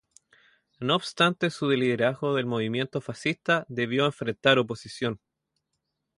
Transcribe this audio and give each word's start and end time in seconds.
No 0.79 0.95
obstante 0.95 1.51
su 1.51 1.69
liderazgo 1.69 2.33
del 2.33 2.47
movimiento 2.47 3.01
fascista 3.01 3.67
debió 3.69 4.07
enfrentar 4.07 4.57
oposición. 4.57 5.19